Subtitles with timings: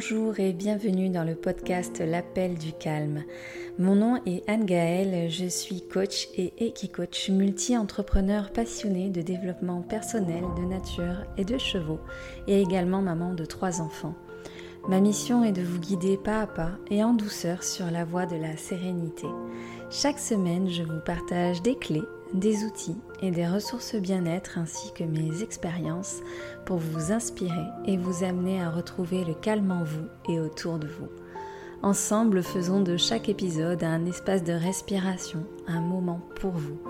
[0.00, 3.24] Bonjour et bienvenue dans le podcast L'appel du calme.
[3.80, 10.44] Mon nom est Anne Gaëlle, je suis coach et équi-coach multi-entrepreneur passionné de développement personnel,
[10.56, 11.98] de nature et de chevaux
[12.46, 14.14] et également maman de trois enfants.
[14.88, 18.26] Ma mission est de vous guider pas à pas et en douceur sur la voie
[18.26, 19.26] de la sérénité.
[19.90, 22.04] Chaque semaine, je vous partage des clés
[22.34, 26.20] des outils et des ressources bien-être ainsi que mes expériences
[26.64, 30.86] pour vous inspirer et vous amener à retrouver le calme en vous et autour de
[30.86, 31.08] vous.
[31.82, 36.80] Ensemble, faisons de chaque épisode un espace de respiration, un moment pour vous.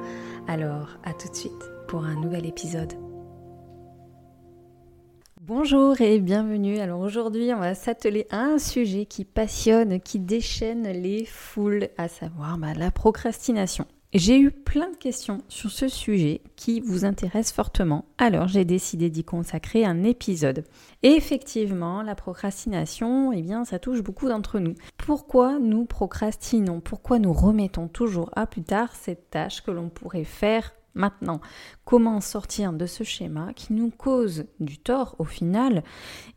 [0.47, 2.95] Alors, à tout de suite pour un nouvel épisode.
[5.43, 6.79] Bonjour et bienvenue.
[6.79, 12.09] Alors aujourd'hui, on va s'atteler à un sujet qui passionne, qui déchaîne les foules, à
[12.09, 13.87] savoir bah, la procrastination.
[14.15, 19.11] J'ai eu plein de questions sur ce sujet qui vous intéresse fortement, alors j'ai décidé
[19.11, 20.65] d'y consacrer un épisode.
[21.03, 24.73] Et effectivement, la procrastination, eh bien, ça touche beaucoup d'entre nous.
[24.97, 26.81] Pourquoi nous procrastinons?
[26.81, 31.41] Pourquoi nous remettons toujours à plus tard cette tâche que l'on pourrait faire Maintenant,
[31.85, 35.85] comment sortir de ce schéma qui nous cause du tort au final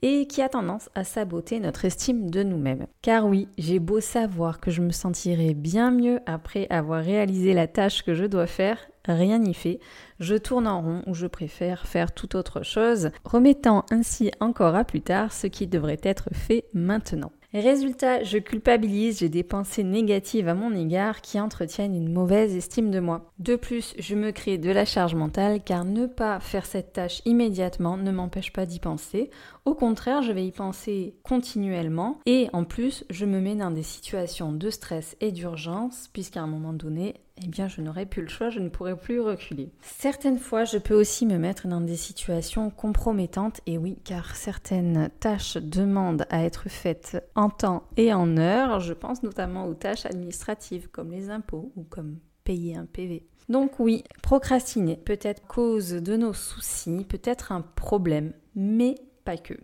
[0.01, 2.87] et qui a tendance à saboter notre estime de nous-mêmes?
[3.01, 7.67] Car oui, j'ai beau savoir que je me sentirai bien mieux après avoir réalisé la
[7.67, 9.79] tâche que je dois faire, rien n'y fait.
[10.19, 14.83] Je tourne en rond ou je préfère faire tout autre chose, remettant ainsi encore à
[14.83, 17.31] plus tard ce qui devrait être fait maintenant.
[17.53, 22.91] Résultat, je culpabilise, j'ai des pensées négatives à mon égard qui entretiennent une mauvaise estime
[22.91, 23.29] de moi.
[23.39, 27.21] De plus, je me crée de la charge mentale car ne pas faire cette tâche
[27.25, 29.31] immédiatement ne m'empêche pas d'y penser.
[29.65, 33.83] Au contraire, je vais y penser continuellement et en plus, je me mets dans des
[33.83, 38.27] situations de stress et d'urgence puisqu'à un moment donné, eh bien, je n'aurai plus le
[38.27, 39.71] choix, je ne pourrai plus reculer.
[39.81, 45.09] Certaines fois, je peux aussi me mettre dans des situations compromettantes, et oui, car certaines
[45.19, 48.79] tâches demandent à être faites en temps et en heure.
[48.79, 53.25] Je pense notamment aux tâches administratives, comme les impôts ou comme payer un PV.
[53.49, 59.37] Donc oui, procrastiner peut être cause de nos soucis, peut être un problème, mais pas
[59.37, 59.55] que.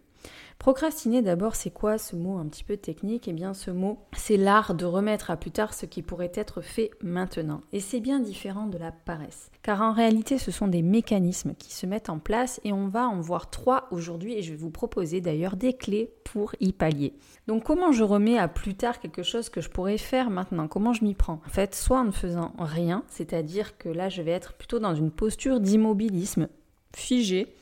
[0.59, 3.27] Procrastiner d'abord, c'est quoi ce mot un petit peu technique?
[3.27, 6.61] Eh bien ce mot, c'est l'art de remettre à plus tard ce qui pourrait être
[6.61, 7.61] fait maintenant.
[7.71, 9.49] Et c'est bien différent de la paresse.
[9.61, 13.07] Car en réalité, ce sont des mécanismes qui se mettent en place et on va
[13.07, 17.13] en voir trois aujourd'hui et je vais vous proposer d'ailleurs des clés pour y pallier.
[17.47, 20.67] Donc comment je remets à plus tard quelque chose que je pourrais faire maintenant?
[20.67, 21.39] Comment je m'y prends?
[21.45, 24.95] En fait, soit en ne faisant rien, c'est-à-dire que là je vais être plutôt dans
[24.95, 26.49] une posture d'immobilisme
[26.93, 27.53] figé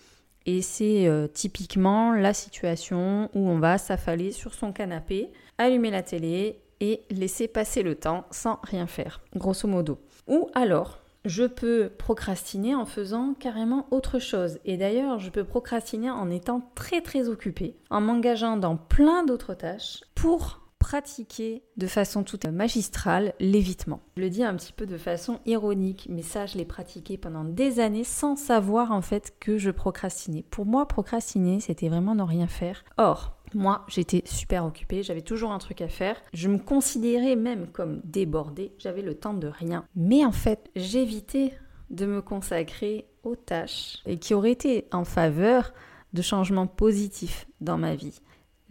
[0.46, 6.04] et c'est euh, typiquement la situation où on va s'affaler sur son canapé, allumer la
[6.04, 9.98] télé et laisser passer le temps sans rien faire, grosso modo.
[10.28, 14.60] Ou alors, je peux procrastiner en faisant carrément autre chose.
[14.66, 19.56] Et d'ailleurs, je peux procrastiner en étant très très occupé, en m'engageant dans plein d'autres
[19.56, 24.02] tâches pour pratiquer de façon toute magistrale l'évitement.
[24.18, 27.44] Je le dis un petit peu de façon ironique, mais ça, je l'ai pratiqué pendant
[27.44, 30.46] des années sans savoir en fait que je procrastinais.
[30.52, 32.86] Pour moi, procrastiner, c'était vraiment ne rien faire.
[32.98, 36.18] Or, moi, j'étais super occupée, j'avais toujours un truc à faire.
[36.34, 39.88] Je me considérais même comme débordée, j'avais le temps de rien.
[39.96, 41.54] Mais en fait, j'évitais
[41.90, 45.74] de me consacrer aux tâches et qui auraient été en faveur
[46.14, 48.22] de changements positifs dans ma vie.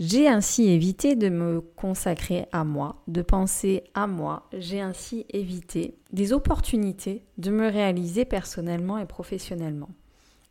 [0.01, 4.49] J'ai ainsi évité de me consacrer à moi, de penser à moi.
[4.53, 9.91] J'ai ainsi évité des opportunités de me réaliser personnellement et professionnellement.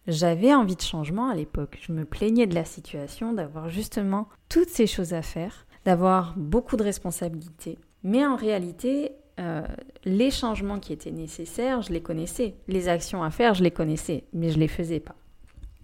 [0.07, 1.77] J'avais envie de changement à l'époque.
[1.81, 6.77] Je me plaignais de la situation, d'avoir justement toutes ces choses à faire, d'avoir beaucoup
[6.77, 7.79] de responsabilités.
[8.03, 9.11] Mais en réalité,
[9.41, 9.63] euh,
[10.05, 12.55] les changements qui étaient nécessaires, je les connaissais.
[12.69, 15.15] Les actions à faire, je les connaissais, mais je ne les faisais pas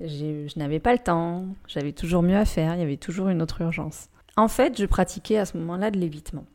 [0.01, 3.41] je n'avais pas le temps, j'avais toujours mieux à faire, il y avait toujours une
[3.41, 4.09] autre urgence.
[4.37, 6.45] En fait, je pratiquais à ce moment-là de l'évitement.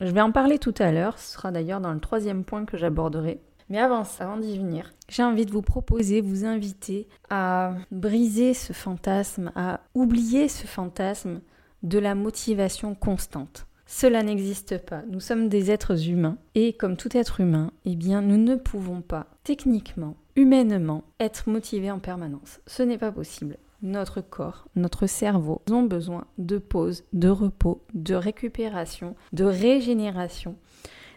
[0.00, 2.76] Je vais en parler tout à l'heure, ce sera d'ailleurs dans le troisième point que
[2.76, 3.40] j'aborderai.
[3.68, 8.72] Mais avant avant d'y venir, j'ai envie de vous proposer, vous inviter à briser ce
[8.72, 11.40] fantasme, à oublier ce fantasme
[11.82, 13.66] de la motivation constante.
[13.86, 15.02] Cela n'existe pas.
[15.08, 19.02] Nous sommes des êtres humains et comme tout être humain, eh bien, nous ne pouvons
[19.02, 22.60] pas techniquement, humainement, être motivés en permanence.
[22.66, 23.56] Ce n'est pas possible.
[23.82, 30.56] Notre corps, notre cerveau ont besoin de pause, de repos, de récupération, de régénération.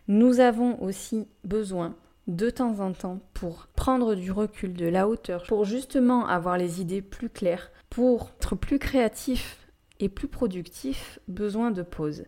[0.08, 1.96] Nous avons aussi besoin
[2.28, 6.80] de temps en temps pour prendre du recul, de la hauteur, pour justement avoir les
[6.80, 9.68] idées plus claires, pour être plus créatif
[10.00, 12.24] et plus productif, besoin de pause.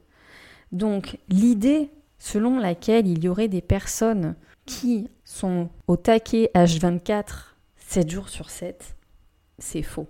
[0.72, 4.36] Donc l'idée selon laquelle il y aurait des personnes
[4.66, 7.56] qui sont au taquet H24
[7.88, 8.96] 7 jours sur 7,
[9.60, 10.08] c'est faux.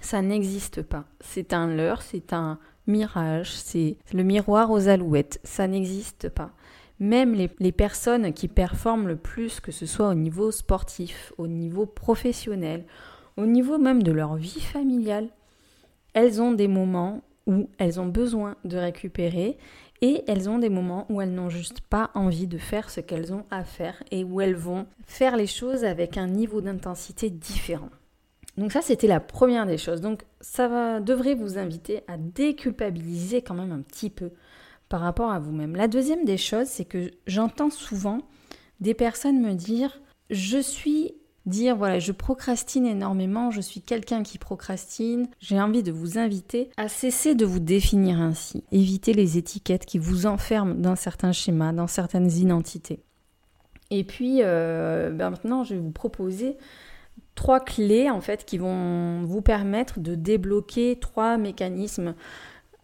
[0.00, 1.04] Ça n'existe pas.
[1.20, 6.50] C'est un leurre, c'est un mirage, c'est le miroir aux alouettes, ça n'existe pas.
[6.98, 11.46] Même les, les, personnes qui performent le plus, que ce soit au niveau sportif, au
[11.46, 12.84] niveau professionnel,
[13.36, 15.28] au niveau même de leur vie familiale,
[16.12, 19.56] elles ont des moments où elles ont besoin de récupérer
[20.02, 23.32] et elles ont des moments où elles n'ont juste pas envie de faire ce qu'elles
[23.32, 27.90] ont à faire et où elles vont faire les choses avec un niveau d'intensité différent.
[28.56, 30.00] Donc ça, c'était la première des choses.
[30.00, 34.32] Donc ça devrait vous inviter à déculpabiliser quand même un petit peu
[34.88, 35.76] par rapport à vous-même.
[35.76, 38.18] La deuxième des choses, c'est que j'entends souvent
[38.80, 40.00] des personnes me dire,
[40.30, 41.14] je suis
[41.46, 46.70] dire voilà, je procrastine énormément, je suis quelqu'un qui procrastine, j'ai envie de vous inviter
[46.76, 48.64] à cesser de vous définir ainsi.
[48.72, 53.00] Évitez les étiquettes qui vous enferment dans certains schémas, dans certaines identités.
[53.90, 56.56] Et puis euh, ben maintenant, je vais vous proposer
[57.34, 62.14] trois clés en fait qui vont vous permettre de débloquer trois mécanismes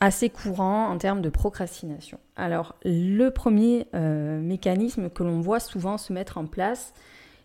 [0.01, 2.19] assez courants en termes de procrastination.
[2.37, 6.93] Alors le premier euh, mécanisme que l'on voit souvent se mettre en place,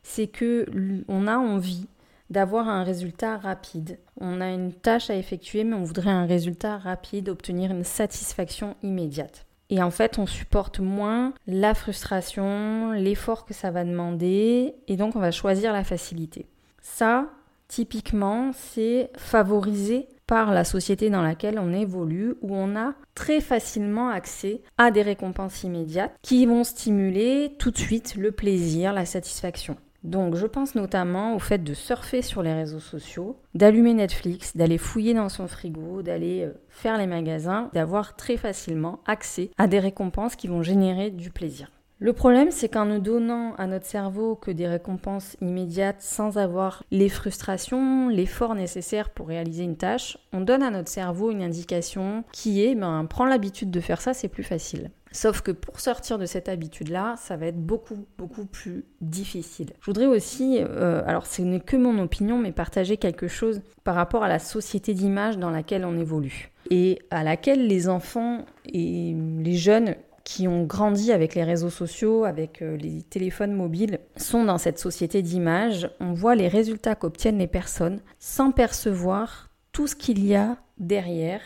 [0.03, 0.65] c'est que
[1.07, 1.87] on a envie
[2.31, 3.99] d'avoir un résultat rapide.
[4.19, 8.75] On a une tâche à effectuer, mais on voudrait un résultat rapide, obtenir une satisfaction
[8.83, 9.45] immédiate.
[9.69, 15.15] Et en fait, on supporte moins la frustration, l'effort que ça va demander, et donc
[15.15, 16.45] on va choisir la facilité.
[16.81, 17.29] Ça,
[17.67, 24.09] typiquement, c'est favorisé par la société dans laquelle on évolue, où on a très facilement
[24.09, 29.75] accès à des récompenses immédiates qui vont stimuler tout de suite le plaisir, la satisfaction.
[30.03, 34.77] Donc je pense notamment au fait de surfer sur les réseaux sociaux, d'allumer Netflix, d'aller
[34.77, 39.79] fouiller dans son frigo, d'aller euh, faire les magasins, d'avoir très facilement accès à des
[39.79, 41.71] récompenses qui vont générer du plaisir.
[42.03, 46.83] Le problème, c'est qu'en ne donnant à notre cerveau que des récompenses immédiates sans avoir
[46.89, 52.23] les frustrations, l'effort nécessaire pour réaliser une tâche, on donne à notre cerveau une indication
[52.31, 54.89] qui est, ben, prends l'habitude de faire ça, c'est plus facile.
[55.11, 59.73] Sauf que pour sortir de cette habitude-là, ça va être beaucoup, beaucoup plus difficile.
[59.81, 63.95] Je voudrais aussi, euh, alors ce n'est que mon opinion, mais partager quelque chose par
[63.95, 69.13] rapport à la société d'image dans laquelle on évolue et à laquelle les enfants et
[69.39, 74.45] les jeunes qui ont grandi avec les réseaux sociaux, avec euh, les téléphones mobiles, sont
[74.45, 75.89] dans cette société d'image.
[75.99, 81.41] On voit les résultats qu'obtiennent les personnes sans percevoir tout ce qu'il y a derrière,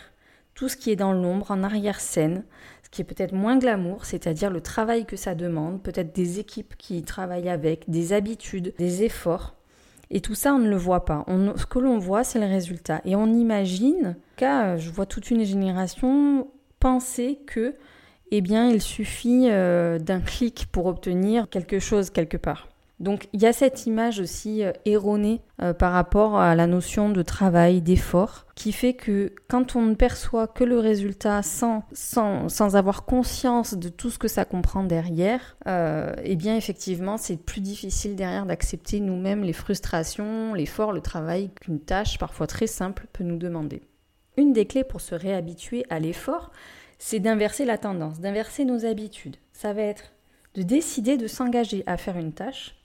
[0.53, 2.43] tout ce qui est dans l'ombre, en arrière-scène,
[2.95, 7.03] qui est peut-être moins glamour, c'est-à-dire le travail que ça demande, peut-être des équipes qui
[7.03, 9.53] travaillent avec, des habitudes, des efforts.
[10.11, 11.25] Et tout ça, on ne le voit pas.
[11.27, 13.01] ce que l'on voit, c'est le résultat.
[13.03, 16.47] Et on imagine, car je vois toute une génération
[16.79, 17.75] penser que
[18.31, 22.69] eh bien, il suffit euh, d'un clic pour obtenir quelque chose quelque part.
[22.99, 27.09] Donc, il y a cette image aussi euh, erronée euh, par rapport à la notion
[27.09, 32.47] de travail, d'effort, qui fait que quand on ne perçoit que le résultat sans, sans,
[32.47, 37.59] sans avoir conscience de tout ce que ça comprend derrière, eh bien, effectivement, c'est plus
[37.59, 43.25] difficile derrière d'accepter nous-mêmes les frustrations, l'effort, le travail qu'une tâche parfois très simple peut
[43.25, 43.81] nous demander.
[44.37, 46.51] Une des clés pour se réhabituer à l'effort,
[46.97, 49.37] c'est d'inverser la tendance, d'inverser nos habitudes.
[49.53, 50.13] Ça va être
[50.55, 52.75] de décider de s'engager à faire une tâche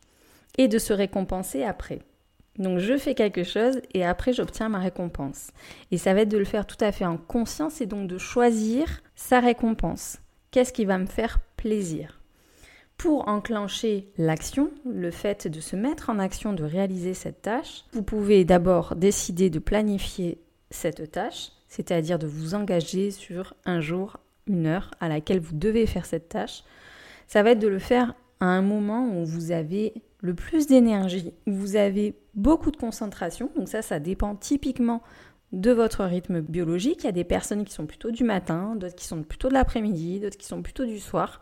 [0.58, 2.00] et de se récompenser après.
[2.58, 5.48] Donc je fais quelque chose et après j'obtiens ma récompense.
[5.90, 8.18] Et ça va être de le faire tout à fait en conscience et donc de
[8.18, 10.18] choisir sa récompense.
[10.50, 12.20] Qu'est-ce qui va me faire plaisir?
[12.96, 18.02] Pour enclencher l'action, le fait de se mettre en action, de réaliser cette tâche, vous
[18.02, 20.38] pouvez d'abord décider de planifier
[20.70, 25.86] cette tâche c'est-à-dire de vous engager sur un jour, une heure à laquelle vous devez
[25.86, 26.64] faire cette tâche.
[27.28, 31.32] Ça va être de le faire à un moment où vous avez le plus d'énergie,
[31.46, 33.50] vous avez beaucoup de concentration.
[33.56, 35.02] Donc ça, ça dépend typiquement
[35.52, 37.02] de votre rythme biologique.
[37.02, 39.54] Il y a des personnes qui sont plutôt du matin, d'autres qui sont plutôt de
[39.54, 41.40] l'après-midi, d'autres qui sont plutôt du soir.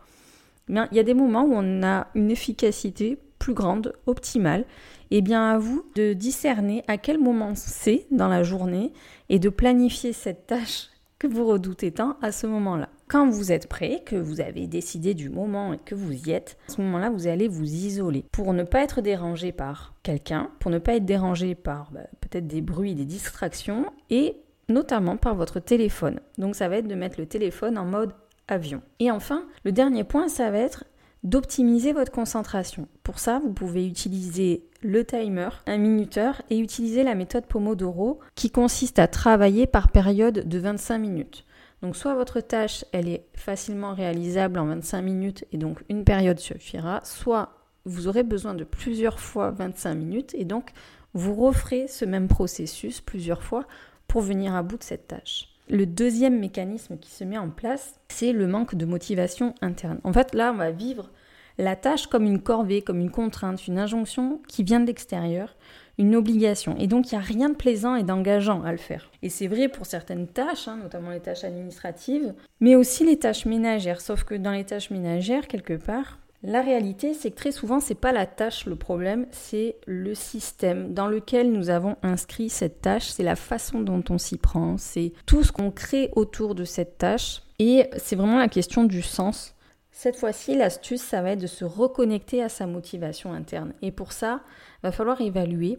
[0.69, 4.65] il y a des moments où on a une efficacité plus grande, optimale,
[5.11, 8.93] et eh bien à vous de discerner à quel moment c'est dans la journée
[9.29, 12.89] et de planifier cette tâche que vous redoutez tant à ce moment-là.
[13.09, 16.59] Quand vous êtes prêt, que vous avez décidé du moment et que vous y êtes,
[16.67, 20.69] à ce moment-là, vous allez vous isoler pour ne pas être dérangé par quelqu'un, pour
[20.69, 24.35] ne pas être dérangé par bah, peut-être des bruits, des distractions et
[24.67, 26.19] notamment par votre téléphone.
[26.37, 28.13] Donc ça va être de mettre le téléphone en mode
[28.47, 28.83] avion.
[28.99, 30.85] Et enfin, le dernier point, ça va être
[31.23, 32.87] d'optimiser votre concentration.
[33.01, 38.51] Pour ça, vous pouvez utiliser le timer, un minuteur, et utiliser la méthode Pomodoro qui
[38.51, 41.45] consiste à travailler par période de 25 minutes.
[41.81, 46.39] Donc soit votre tâche, elle est facilement réalisable en 25 minutes et donc une période
[46.39, 47.53] suffira, soit
[47.85, 50.71] vous aurez besoin de plusieurs fois 25 minutes et donc
[51.13, 53.65] vous referez ce même processus plusieurs fois
[54.07, 55.49] pour venir à bout de cette tâche.
[55.69, 59.99] Le deuxième mécanisme qui se met en place, c'est le manque de motivation interne.
[60.03, 61.11] En fait, là, on va vivre
[61.59, 65.55] la tâche comme une corvée, comme une contrainte, une injonction qui vient de l'extérieur,
[65.99, 66.75] une obligation.
[66.79, 69.11] Et donc, il n'y a rien de plaisant et d'engageant à le faire.
[69.21, 73.45] Et c'est vrai pour certaines tâches, hein, notamment les tâches administratives, mais aussi les tâches
[73.45, 74.01] ménagères.
[74.01, 77.95] Sauf que dans les tâches ménagères, quelque part, la réalité, c'est que très souvent, c'est
[77.95, 83.09] pas la tâche le problème, c'est le système dans lequel nous avons inscrit cette tâche,
[83.09, 86.97] c'est la façon dont on s'y prend, c'est tout ce qu'on crée autour de cette
[86.97, 89.53] tâche, et c'est vraiment la question du sens.
[89.91, 93.73] Cette fois-ci, l'astuce, ça va être de se reconnecter à sa motivation interne.
[93.81, 94.39] Et pour ça,
[94.77, 95.77] il va falloir évaluer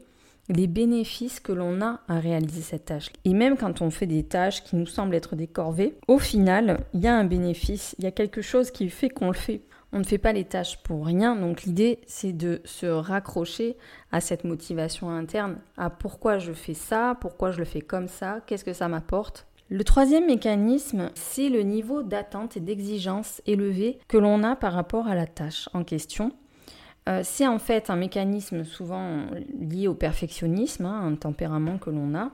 [0.50, 3.11] les bénéfices que l'on a à réaliser cette tâche.
[3.25, 6.80] Et même quand on fait des tâches qui nous semblent être des corvées, au final,
[6.92, 9.62] il y a un bénéfice, il y a quelque chose qui fait qu'on le fait.
[9.92, 13.76] On ne fait pas les tâches pour rien, donc l'idée c'est de se raccrocher
[14.12, 18.40] à cette motivation interne, à pourquoi je fais ça, pourquoi je le fais comme ça,
[18.47, 19.47] qu'est-ce que ça m'apporte.
[19.69, 25.07] Le troisième mécanisme, c'est le niveau d'attente et d'exigence élevé que l'on a par rapport
[25.07, 26.33] à la tâche en question.
[27.11, 29.26] Euh, c'est en fait un mécanisme souvent
[29.59, 32.31] lié au perfectionnisme, hein, un tempérament que l'on a,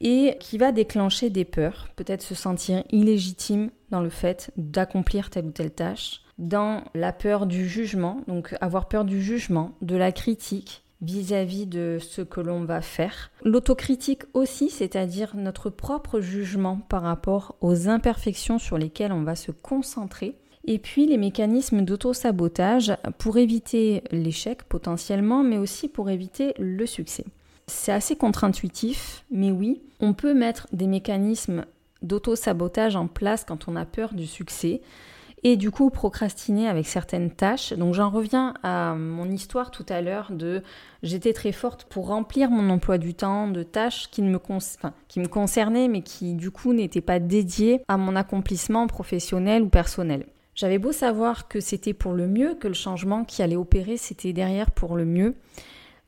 [0.00, 5.46] et qui va déclencher des peurs, peut-être se sentir illégitime dans le fait d'accomplir telle
[5.46, 10.12] ou telle tâche, dans la peur du jugement, donc avoir peur du jugement, de la
[10.12, 13.30] critique vis-à-vis de ce que l'on va faire.
[13.42, 19.50] L'autocritique aussi, c'est-à-dire notre propre jugement par rapport aux imperfections sur lesquelles on va se
[19.50, 20.36] concentrer.
[20.66, 27.24] Et puis les mécanismes d'auto-sabotage pour éviter l'échec potentiellement, mais aussi pour éviter le succès.
[27.66, 31.64] C'est assez contre-intuitif, mais oui, on peut mettre des mécanismes
[32.02, 34.80] d'auto-sabotage en place quand on a peur du succès
[35.42, 37.72] et du coup procrastiner avec certaines tâches.
[37.72, 40.62] Donc j'en reviens à mon histoire tout à l'heure de
[41.02, 44.38] j'étais très forte pour remplir mon emploi du temps de tâches qui, me,
[45.08, 49.68] qui me concernaient mais qui du coup n'étaient pas dédiées à mon accomplissement professionnel ou
[49.68, 50.26] personnel.
[50.60, 54.34] J'avais beau savoir que c'était pour le mieux, que le changement qui allait opérer c'était
[54.34, 55.34] derrière pour le mieux.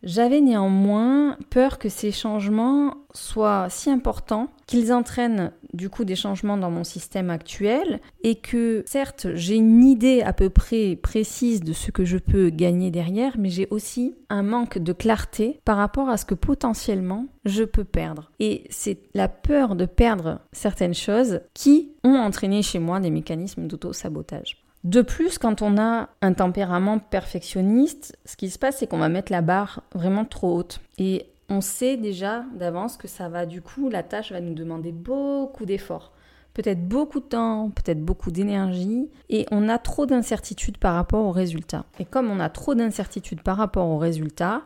[0.02, 6.56] J'avais néanmoins peur que ces changements soient si importants qu'ils entraînent du coup des changements
[6.56, 11.72] dans mon système actuel et que certes j'ai une idée à peu près précise de
[11.72, 16.08] ce que je peux gagner derrière, mais j'ai aussi un manque de clarté par rapport
[16.08, 18.32] à ce que potentiellement je peux perdre.
[18.40, 23.68] Et c'est la peur de perdre certaines choses qui ont entraîné chez moi des mécanismes
[23.68, 24.61] d'auto-sabotage.
[24.84, 29.08] De plus, quand on a un tempérament perfectionniste, ce qui se passe, c'est qu'on va
[29.08, 30.80] mettre la barre vraiment trop haute.
[30.98, 34.90] Et on sait déjà d'avance que ça va, du coup, la tâche va nous demander
[34.90, 36.12] beaucoup d'efforts.
[36.52, 41.30] Peut-être beaucoup de temps, peut-être beaucoup d'énergie, et on a trop d'incertitudes par rapport aux
[41.30, 41.86] résultats.
[41.98, 44.62] Et comme on a trop d'incertitudes par rapport aux résultats,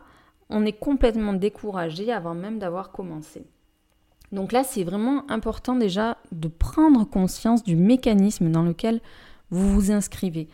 [0.49, 3.45] on est complètement découragé avant même d'avoir commencé.
[4.31, 8.99] Donc là, c'est vraiment important déjà de prendre conscience du mécanisme dans lequel
[9.51, 10.47] vous vous inscrivez.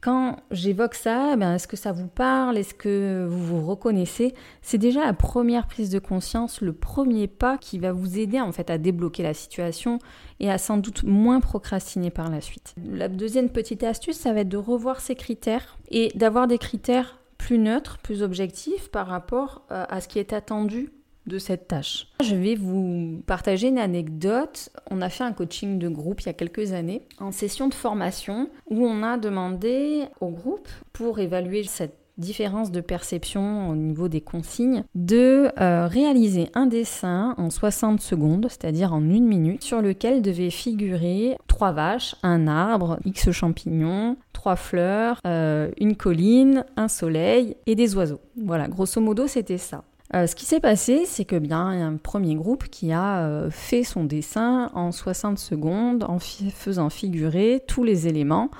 [0.00, 2.56] Quand j'évoque ça, ben, est-ce que ça vous parle?
[2.56, 4.34] Est-ce que vous vous reconnaissez?
[4.62, 8.52] C'est déjà la première prise de conscience, le premier pas qui va vous aider en
[8.52, 9.98] fait à débloquer la situation
[10.40, 12.74] et à sans doute moins procrastiner par la suite.
[12.84, 17.20] La deuxième petite astuce, ça va être de revoir ces critères et d'avoir des critères
[17.36, 20.90] plus neutres, plus objectifs par rapport euh, à ce qui est attendu
[21.26, 22.08] de cette tâche.
[22.22, 24.70] Je vais vous partager une anecdote.
[24.90, 27.74] On a fait un coaching de groupe il y a quelques années en session de
[27.74, 34.08] formation où on a demandé au groupe pour évaluer cette différence de perception au niveau
[34.08, 39.82] des consignes, de euh, réaliser un dessin en 60 secondes, c'est-à-dire en une minute, sur
[39.82, 46.88] lequel devait figurer trois vaches, un arbre, X champignons, trois fleurs, euh, une colline, un
[46.88, 48.20] soleil et des oiseaux.
[48.36, 49.84] Voilà, grosso modo, c'était ça.
[50.14, 53.50] Euh, ce qui s'est passé, c'est que bien a un premier groupe qui a euh,
[53.50, 58.50] fait son dessin en 60 secondes en faisant figurer tous les éléments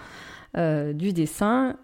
[0.56, 1.76] euh, du dessin.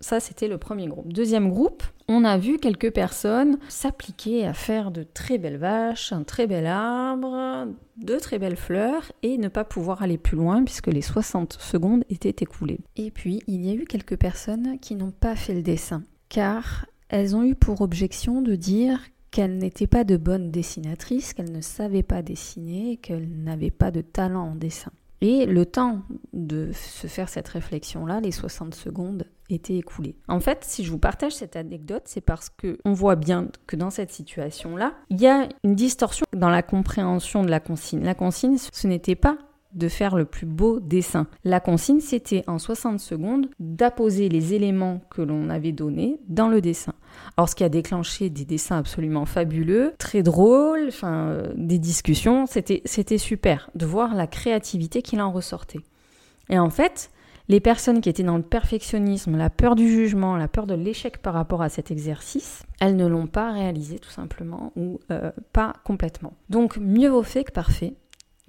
[0.00, 1.12] ça, c'était le premier groupe.
[1.12, 6.24] Deuxième groupe, on a vu quelques personnes s'appliquer à faire de très belles vaches, un
[6.24, 10.88] très bel arbre, de très belles fleurs et ne pas pouvoir aller plus loin puisque
[10.88, 12.80] les 60 secondes étaient écoulées.
[12.96, 16.86] Et puis, il y a eu quelques personnes qui n'ont pas fait le dessin car
[17.12, 19.00] elles ont eu pour objection de dire
[19.30, 24.00] qu'elles n'étaient pas de bonnes dessinatrices, qu'elles ne savaient pas dessiner, qu'elles n'avaient pas de
[24.00, 24.90] talent en dessin.
[25.20, 26.02] Et le temps
[26.32, 30.16] de se faire cette réflexion-là, les 60 secondes, étaient écoulées.
[30.26, 33.76] En fait, si je vous partage cette anecdote, c'est parce que on voit bien que
[33.76, 38.02] dans cette situation-là, il y a une distorsion dans la compréhension de la consigne.
[38.02, 39.38] La consigne, ce n'était pas
[39.74, 41.26] de faire le plus beau dessin.
[41.44, 46.60] La consigne, c'était en 60 secondes d'apposer les éléments que l'on avait donnés dans le
[46.60, 46.94] dessin.
[47.36, 52.46] Alors, ce qui a déclenché des dessins absolument fabuleux, très drôles, enfin, euh, des discussions,
[52.46, 52.82] c'était,
[53.18, 55.80] super de voir la créativité qu'il en ressortait.
[56.48, 57.10] Et en fait,
[57.48, 61.18] les personnes qui étaient dans le perfectionnisme, la peur du jugement, la peur de l'échec
[61.18, 65.74] par rapport à cet exercice, elles ne l'ont pas réalisé tout simplement ou euh, pas
[65.84, 66.32] complètement.
[66.50, 67.94] Donc mieux vaut fait que parfait.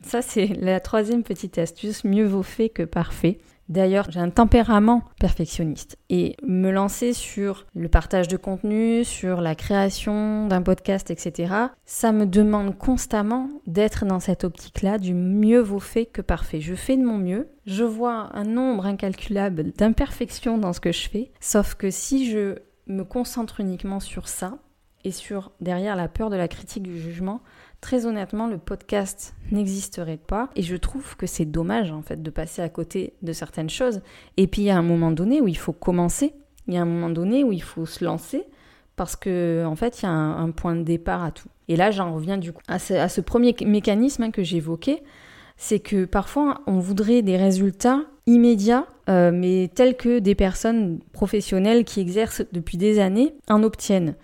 [0.05, 3.39] Ça c'est la troisième petite astuce, mieux vaut fait que parfait.
[3.69, 9.55] D'ailleurs, j'ai un tempérament perfectionniste et me lancer sur le partage de contenu, sur la
[9.55, 11.53] création d'un podcast, etc.,
[11.85, 16.59] ça me demande constamment d'être dans cette optique-là du mieux vaut fait que parfait.
[16.59, 21.07] Je fais de mon mieux, je vois un nombre incalculable d'imperfections dans ce que je
[21.07, 22.57] fais, sauf que si je
[22.87, 24.57] me concentre uniquement sur ça
[25.05, 27.41] et sur derrière la peur de la critique du jugement,
[27.83, 30.49] très honnêtement, le podcast n'existerait pas.
[30.55, 34.01] Et je trouve que c'est dommage, en fait, de passer à côté de certaines choses.
[34.37, 36.33] Et puis, il y a un moment donné où il faut commencer.
[36.67, 38.45] Il y a un moment donné où il faut se lancer.
[38.95, 41.49] Parce que, en fait, il y a un, point de départ à tout.
[41.67, 45.03] Et là, j'en reviens du coup à ce, premier mécanisme hein, que j'évoquais.
[45.57, 51.83] C'est que parfois, on voudrait des résultats immédiats, euh, mais tels que des personnes professionnelles
[51.83, 54.15] qui exercent depuis des années en obtiennent.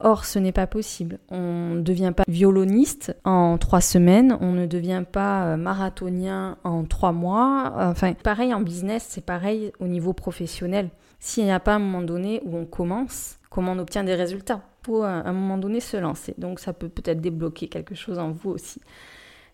[0.00, 1.18] Or, ce n'est pas possible.
[1.30, 6.84] On ne devient pas violoniste en trois semaines, on ne devient pas euh, marathonien en
[6.84, 7.72] trois mois.
[7.78, 10.90] Enfin, pareil en business, c'est pareil au niveau professionnel.
[11.18, 14.60] S'il n'y a pas un moment donné où on commence, comment on obtient des résultats?
[14.82, 16.34] Il faut à un moment donné se lancer.
[16.36, 18.80] Donc, ça peut peut-être débloquer quelque chose en vous aussi.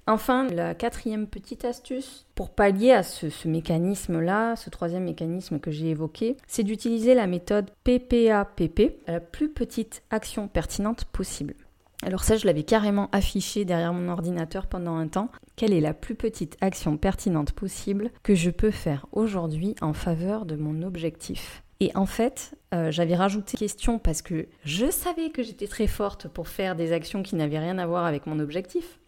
[0.08, 5.90] Enfin, la quatrième petite astuce pour pallier à ce, mécanisme-là, ce troisième mécanisme que j'ai
[5.90, 11.54] évoqué, c'est d'utiliser la méthode PPAPP, la plus petite action pertinente possible.
[12.04, 15.30] Alors ça, je l'avais carrément affiché derrière mon ordinateur pendant un temps.
[15.54, 20.46] Quelle est la plus petite action pertinente possible que je peux faire aujourd'hui en faveur
[20.46, 21.62] de mon objectif?
[21.78, 26.26] Et en fait, euh, j'avais rajouté question parce que je savais que j'étais très forte
[26.28, 28.98] pour faire des actions qui n'avaient rien à voir avec mon objectif.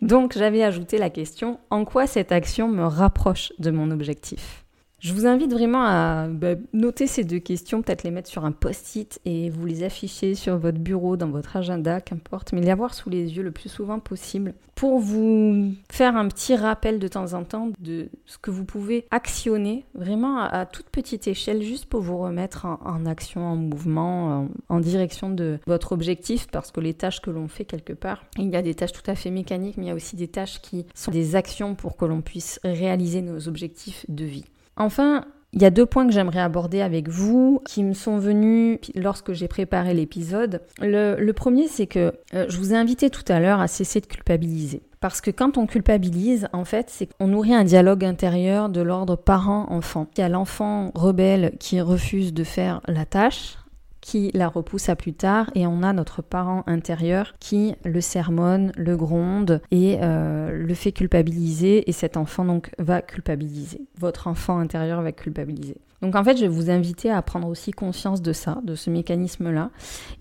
[0.00, 4.61] Donc j'avais ajouté la question en quoi cette action me rapproche de mon objectif?
[5.02, 8.52] Je vous invite vraiment à bah, noter ces deux questions, peut-être les mettre sur un
[8.52, 12.94] post-it et vous les afficher sur votre bureau, dans votre agenda, qu'importe, mais les avoir
[12.94, 17.34] sous les yeux le plus souvent possible pour vous faire un petit rappel de temps
[17.34, 22.00] en temps de ce que vous pouvez actionner vraiment à, toute petite échelle juste pour
[22.00, 27.20] vous remettre en, action, en mouvement, en, direction de votre objectif parce que les tâches
[27.20, 29.86] que l'on fait quelque part, il y a des tâches tout à fait mécaniques, mais
[29.86, 33.20] il y a aussi des tâches qui sont des actions pour que l'on puisse réaliser
[33.20, 34.44] nos objectifs de vie.
[34.76, 38.78] Enfin, il y a deux points que j'aimerais aborder avec vous qui me sont venus
[38.94, 40.62] lorsque j'ai préparé l'épisode.
[40.80, 44.06] Le, premier, c'est que euh, je vous ai invité tout à l'heure à cesser de
[44.06, 44.82] culpabiliser.
[45.00, 49.16] Parce que quand on culpabilise, en fait, c'est qu'on nourrit un dialogue intérieur de l'ordre
[49.16, 50.06] parent-enfant.
[50.16, 53.56] Il y a l'enfant rebelle qui refuse de faire la tâche,
[54.02, 58.72] qui la repousse à plus tard et on a notre parent intérieur qui le sermonne,
[58.76, 63.86] le gronde et euh, le fait culpabiliser et cet enfant donc va culpabiliser.
[63.98, 65.76] Votre enfant intérieur va culpabiliser.
[66.02, 68.90] Donc en fait, je vais vous inviter à prendre aussi conscience de ça, de ce
[68.90, 69.70] mécanisme-là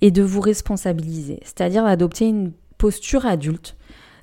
[0.02, 3.76] et de vous responsabiliser, c'est-à-dire d'adopter une posture adulte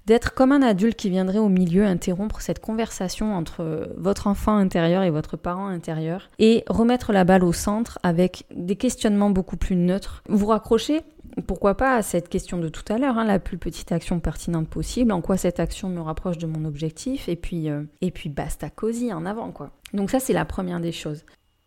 [0.08, 5.02] d'être comme un adulte qui viendrait au milieu interrompre cette conversation entre votre enfant intérieur
[5.02, 9.76] et votre parent intérieur et remettre la balle au centre avec des questionnements beaucoup plus
[9.76, 10.22] neutres.
[10.26, 11.02] Vous raccrochez
[11.46, 14.66] pourquoi pas à cette question de tout à l'heure, hein, la plus petite action pertinente
[14.66, 18.30] possible, en quoi cette action me rapproche de mon objectif, et puis, euh, et puis
[18.30, 19.70] basta cosy en avant, quoi.
[19.92, 21.24] Donc ça, c'est la première des choses.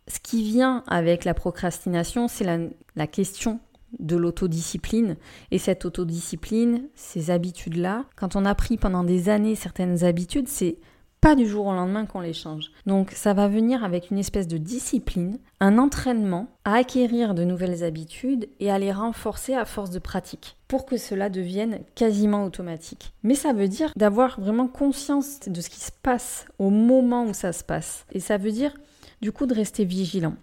[0.08, 2.58] Ce qui vient avec la procrastination, c'est la,
[2.96, 3.60] la question
[3.98, 5.16] de l'autodiscipline.
[5.50, 10.78] Et cette autodiscipline, ces habitudes-là, quand on a pris pendant des années certaines habitudes, c'est
[11.22, 12.72] pas du jour au lendemain qu'on les change.
[12.84, 17.84] Donc ça va venir avec une espèce de discipline, un entraînement à acquérir de nouvelles
[17.84, 23.12] habitudes et à les renforcer à force de pratique pour que cela devienne quasiment automatique.
[23.22, 27.34] Mais ça veut dire d'avoir vraiment conscience de ce qui se passe au moment où
[27.34, 28.04] ça se passe.
[28.10, 28.74] Et ça veut dire
[29.20, 30.34] du coup de rester vigilant.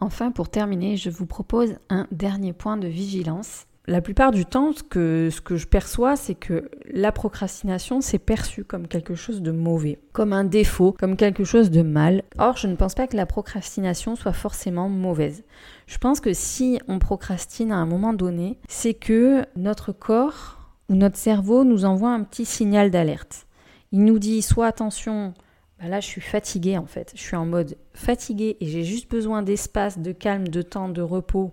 [0.00, 3.66] Enfin, pour terminer, je vous propose un dernier point de vigilance.
[3.86, 8.86] La plupart du temps, ce que, je perçois, c'est que la procrastination, c'est perçu comme
[8.86, 12.22] quelque chose de mauvais, comme un défaut, comme quelque chose de mal.
[12.38, 15.42] Or, je ne pense pas que la procrastination soit forcément mauvaise.
[15.86, 20.58] Je pense que si on procrastine à un moment donné, c'est que notre corps
[20.88, 23.46] ou notre cerveau nous envoie un petit signal d'alerte.
[23.92, 25.34] Il nous dit soit attention,
[25.80, 27.12] bah là je suis fatiguée en fait.
[27.14, 31.02] Je suis en mode fatiguée et j'ai juste besoin d'espace, de calme, de temps, de
[31.02, 31.52] repos,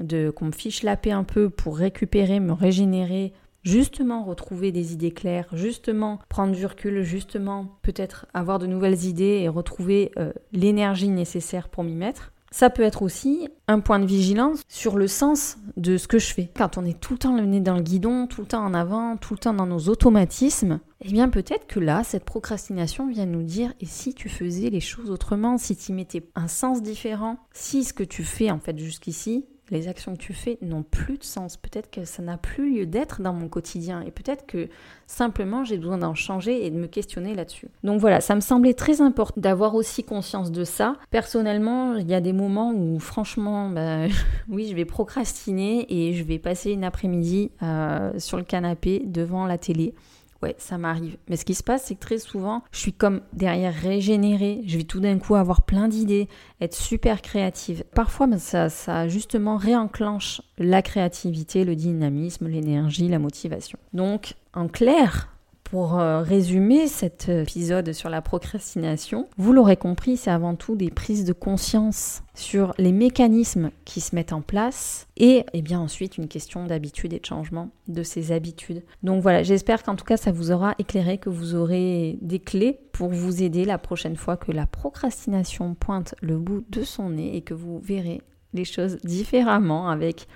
[0.00, 4.92] de qu'on me fiche la paix un peu pour récupérer, me régénérer justement retrouver des
[4.92, 10.32] idées claires, justement prendre du recul, justement peut-être avoir de nouvelles idées et retrouver euh,
[10.52, 12.32] l'énergie nécessaire pour m'y mettre.
[12.52, 16.34] Ça peut être aussi un point de vigilance sur le sens de ce que je
[16.34, 16.50] fais.
[16.54, 18.74] Quand on est tout le temps le nez dans le guidon, tout le temps en
[18.74, 23.24] avant, tout le temps dans nos automatismes, eh bien peut-être que là, cette procrastination vient
[23.24, 27.38] nous dire et si tu faisais les choses autrement, si tu mettais un sens différent,
[27.52, 31.18] si ce que tu fais en fait jusqu'ici, les actions que tu fais n'ont plus
[31.18, 31.56] de sens.
[31.56, 34.68] Peut-être que ça n'a plus lieu d'être dans mon quotidien et peut-être que
[35.06, 37.68] simplement j'ai besoin d'en changer et de me questionner là-dessus.
[37.82, 40.96] Donc voilà, ça me semblait très important d'avoir aussi conscience de ça.
[41.10, 44.06] Personnellement, il y a des moments où franchement, bah,
[44.48, 49.46] oui, je vais procrastiner et je vais passer une après-midi euh, sur le canapé devant
[49.46, 49.94] la télé
[50.42, 51.18] Ouais, ça m'arrive.
[51.28, 54.62] Mais ce qui se passe, c'est que très souvent, je suis comme derrière régénérée.
[54.66, 56.28] Je vais tout d'un coup avoir plein d'idées,
[56.60, 57.84] être super créative.
[57.94, 63.78] Parfois, ça, ça justement réenclenche la créativité, le dynamisme, l'énergie, la motivation.
[63.92, 65.31] Donc, en clair,
[65.72, 70.90] pour euh, résumer cet épisode sur la procrastination, vous l'aurez compris, c'est avant tout des
[70.90, 75.80] prises de conscience sur les mécanismes qui se mettent en place et, et eh bien
[75.80, 78.82] ensuite une question d'habitude et de changement de ces habitudes.
[79.02, 82.78] Donc voilà, j'espère qu'en tout cas ça vous aura éclairé, que vous aurez des clés
[82.92, 87.34] pour vous aider la prochaine fois que la procrastination pointe le bout de son nez
[87.34, 88.20] et que vous verrez
[88.52, 90.28] les choses différemment avec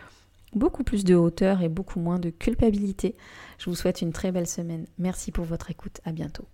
[0.57, 3.15] beaucoup plus de hauteur et beaucoup moins de culpabilité.
[3.59, 4.87] Je vous souhaite une très belle semaine.
[4.99, 6.01] Merci pour votre écoute.
[6.05, 6.47] À bientôt.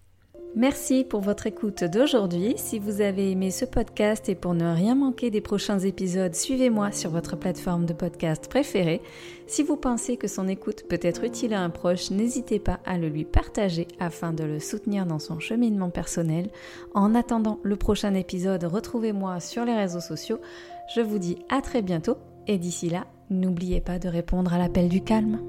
[0.54, 2.52] Merci pour votre écoute d'aujourd'hui.
[2.58, 6.92] Si vous avez aimé ce podcast et pour ne rien manquer des prochains épisodes, suivez-moi
[6.92, 9.00] sur votre plateforme de podcast préférée.
[9.46, 12.98] Si vous pensez que son écoute peut être utile à un proche, n'hésitez pas à
[12.98, 16.50] le lui partager afin de le soutenir dans son cheminement personnel.
[16.92, 20.40] En attendant le prochain épisode, retrouvez-moi sur les réseaux sociaux.
[20.94, 24.88] Je vous dis à très bientôt et d'ici là, N'oubliez pas de répondre à l'appel
[24.88, 25.40] du calme.